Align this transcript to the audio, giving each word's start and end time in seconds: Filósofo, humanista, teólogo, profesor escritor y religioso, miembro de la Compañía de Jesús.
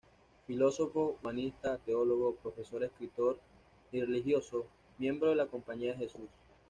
Filósofo, 0.47 1.19
humanista, 1.21 1.77
teólogo, 1.77 2.33
profesor 2.41 2.83
escritor 2.83 3.37
y 3.91 4.01
religioso, 4.01 4.65
miembro 4.97 5.29
de 5.29 5.35
la 5.35 5.45
Compañía 5.45 5.91
de 5.91 5.99
Jesús. 5.99 6.27